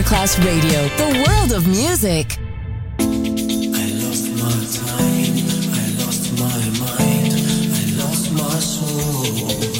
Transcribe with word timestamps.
Masterclass 0.00 0.38
Radio, 0.46 0.88
the 0.96 1.12
world 1.28 1.52
of 1.52 1.66
music. 1.66 2.38
I 2.98 3.04
lost 4.02 4.30
my 6.38 6.54
mind, 6.80 7.20
I 7.70 7.84
lost 8.02 8.32
my 8.32 8.58
soul. 8.60 9.79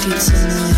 Želije 0.00 0.14
lepotice 0.16 0.69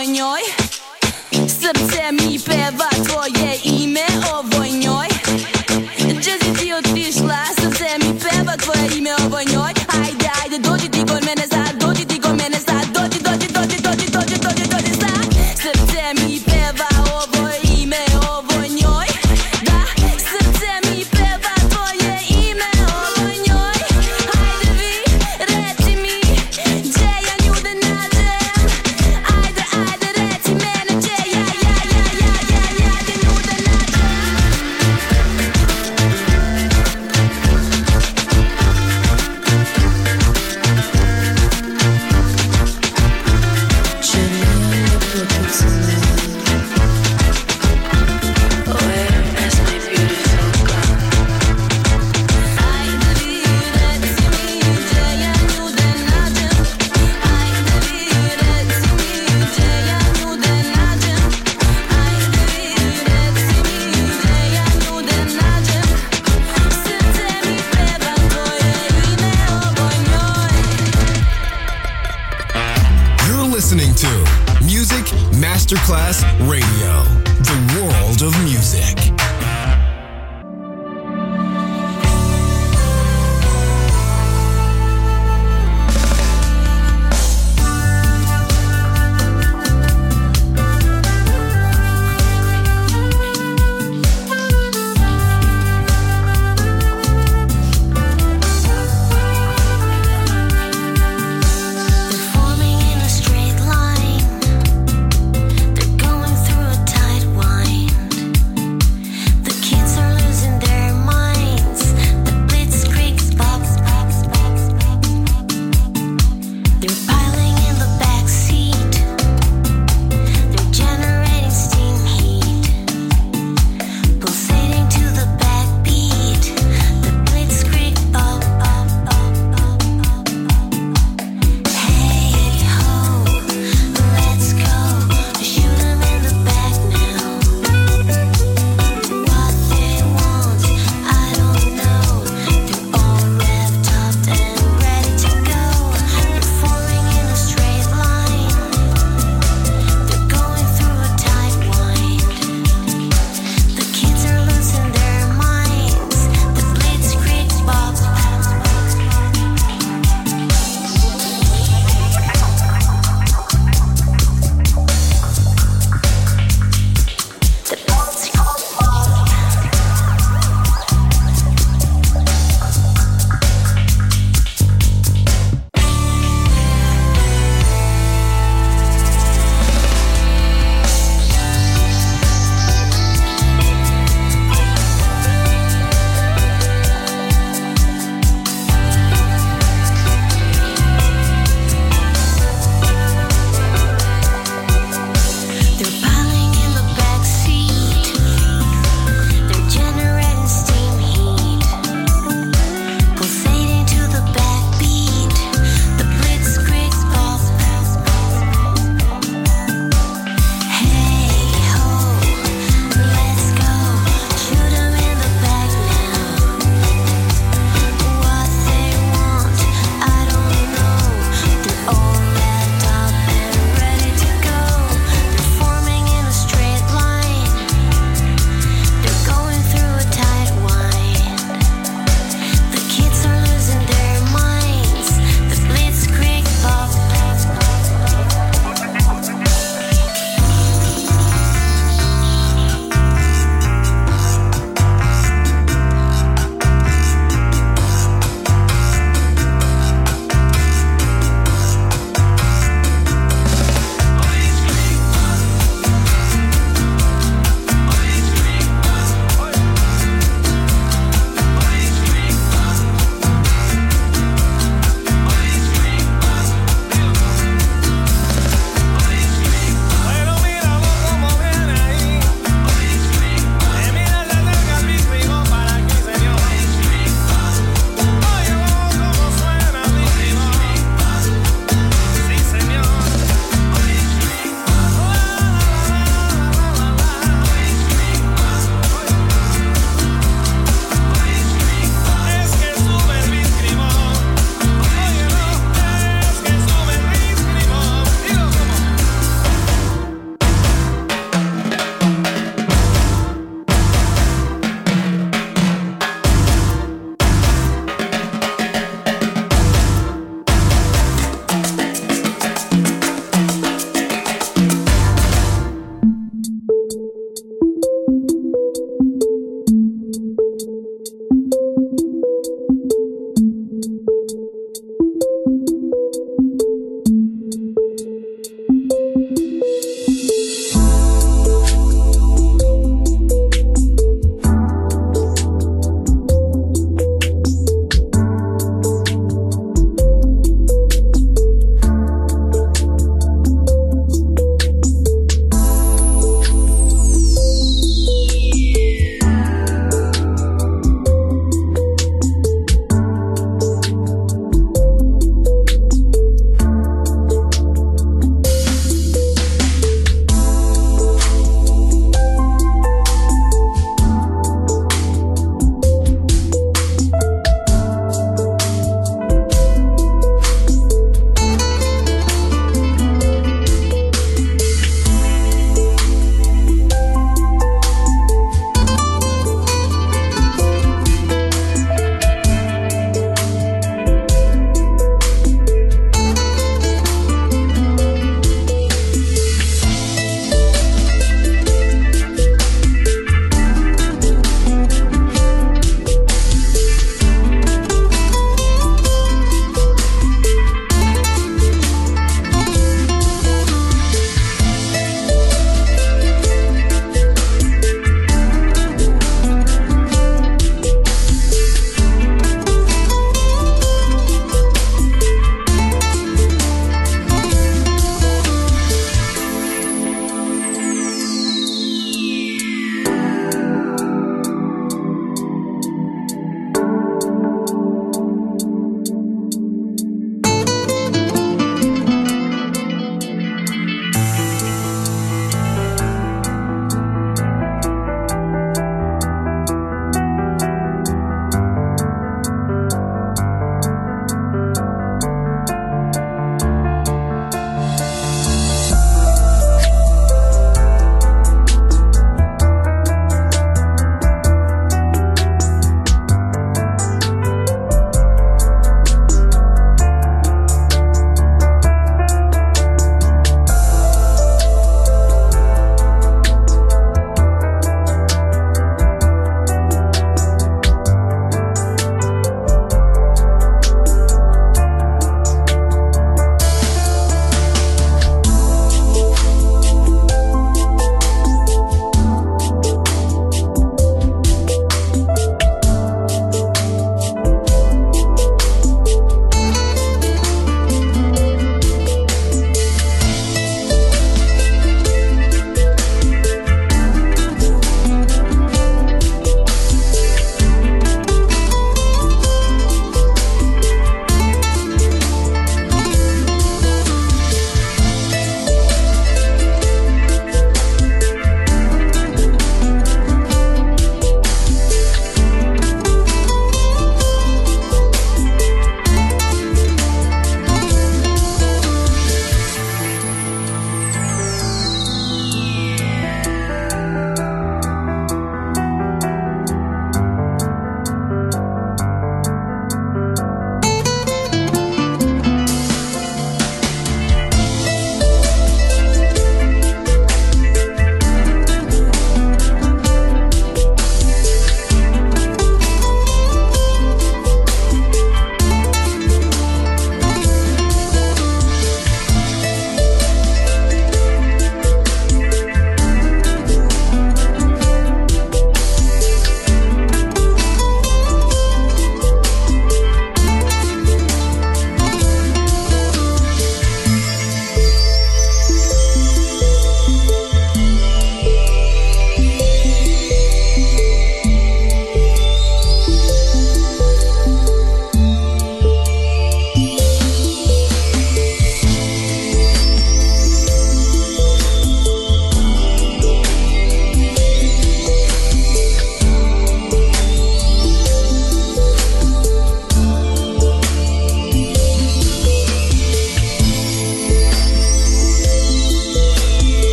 ovoj 0.00 0.12
njoj 0.12 0.40
Srce 1.48 2.12
mi 2.12 2.38
peva 2.38 2.90
tvoje 3.06 3.60
ime 3.64 4.09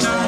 first. 0.00 0.21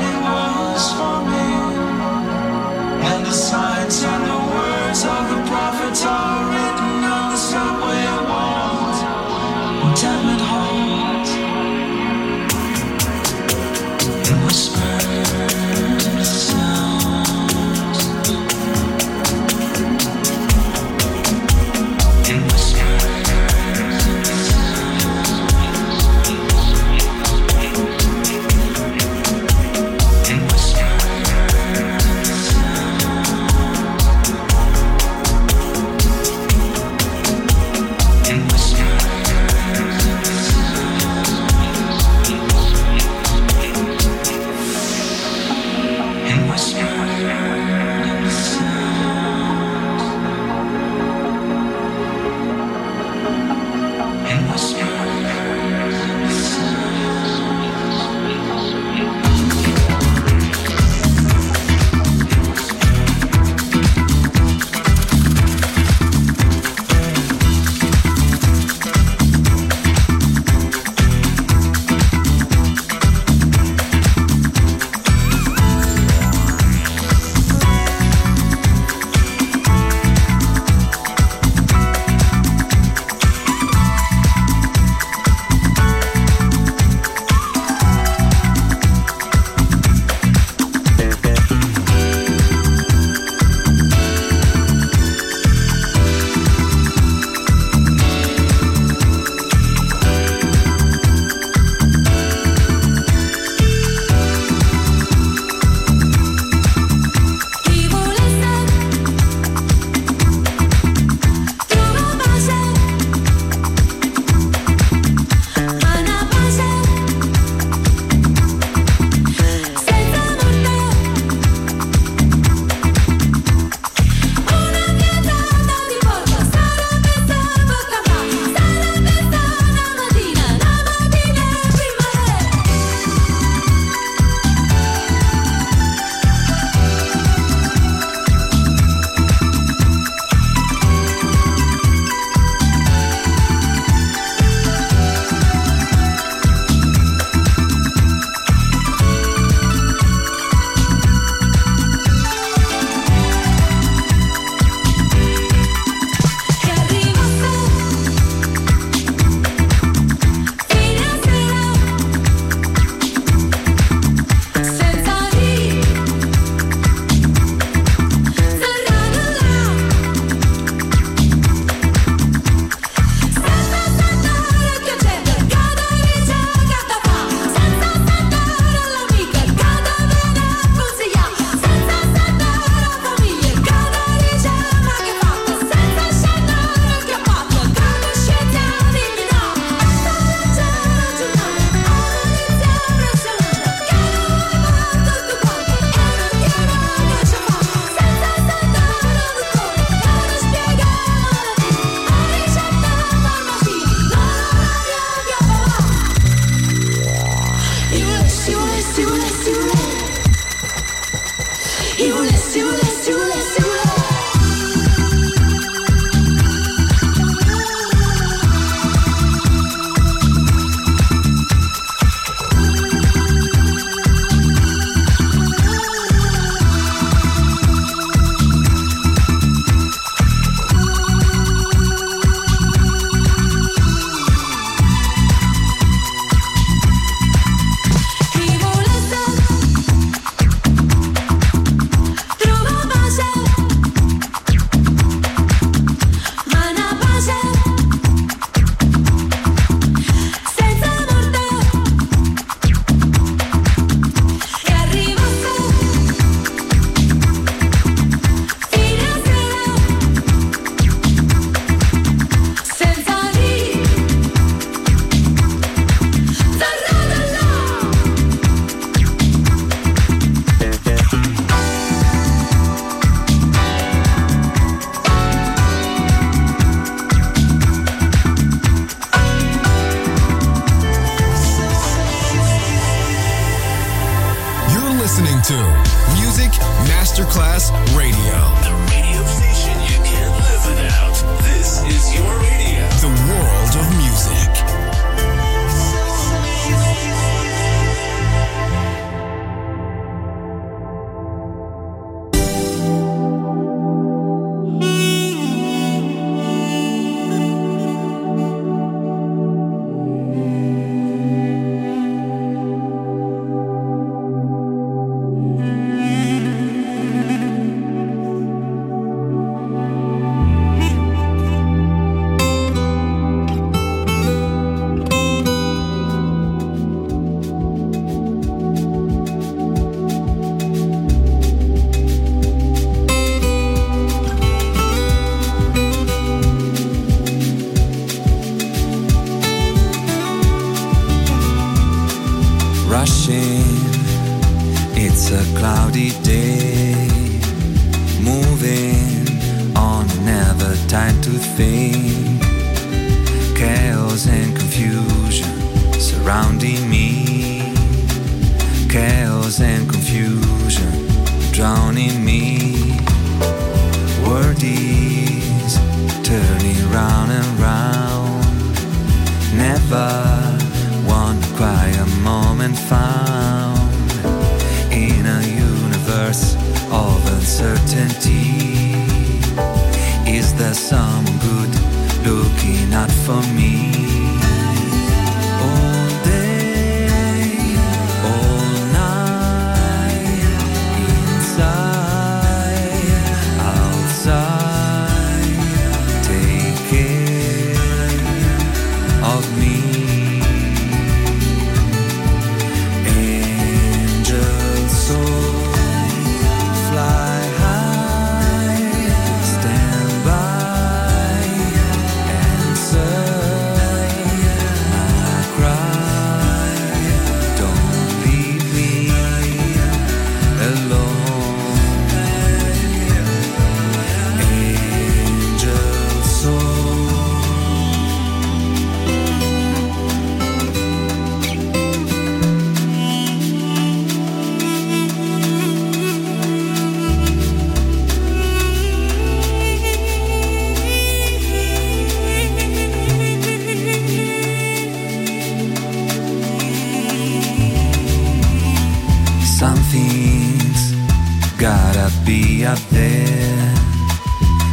be 452.25 452.65
up 452.65 452.79
there. 452.91 453.75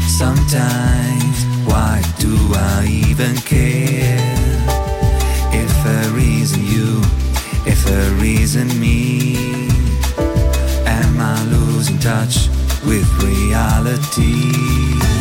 Sometimes, 0.07 1.45
why 1.65 2.01
do 2.19 2.35
I 2.53 2.87
even 3.07 3.35
care? 3.37 4.17
If 5.51 5.85
a 5.85 6.13
reason 6.13 6.65
you, 6.65 7.01
if 7.65 7.85
a 7.87 8.11
reason 8.21 8.67
me, 8.79 9.67
am 10.85 11.19
I 11.19 11.43
losing 11.45 11.99
touch 11.99 12.47
with 12.85 13.07
reality? 13.21 15.20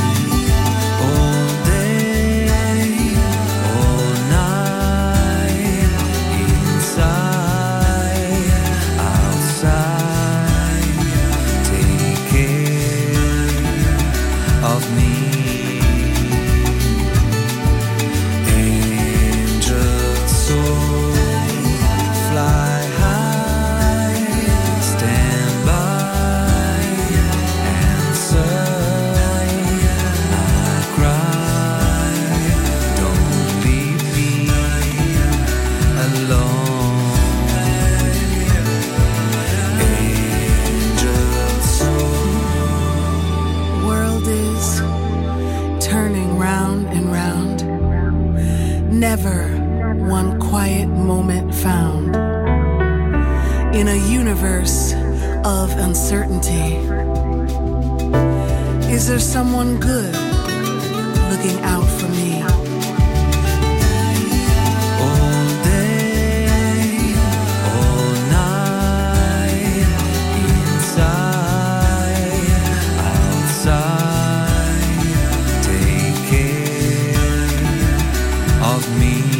me. 78.98 79.39